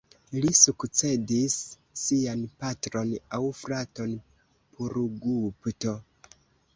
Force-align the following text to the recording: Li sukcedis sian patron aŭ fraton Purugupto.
Li 0.43 0.51
sukcedis 0.59 1.57
sian 2.03 2.41
patron 2.63 3.11
aŭ 3.37 3.41
fraton 3.59 4.15
Purugupto. 4.79 5.95